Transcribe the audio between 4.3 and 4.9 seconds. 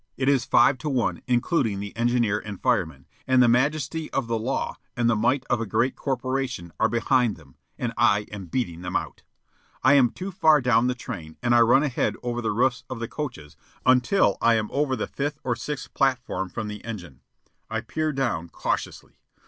law